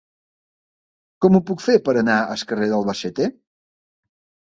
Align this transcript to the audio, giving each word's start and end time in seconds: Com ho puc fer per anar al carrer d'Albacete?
Com 1.25 1.35
ho 1.35 1.41
puc 1.49 1.61
fer 1.65 1.75
per 1.89 1.95
anar 2.01 2.15
al 2.37 2.41
carrer 2.53 2.71
d'Albacete? 2.71 3.29